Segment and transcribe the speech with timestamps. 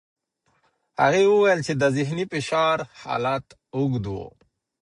[1.03, 3.45] هغې وویل چې د ذهني فشار حالت
[3.77, 4.15] اوږد و.